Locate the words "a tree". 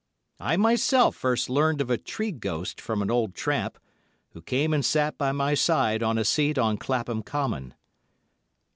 1.91-2.31